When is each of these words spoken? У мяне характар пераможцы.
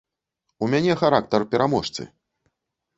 У 0.63 0.69
мяне 0.71 0.97
характар 1.03 1.47
пераможцы. 1.55 2.11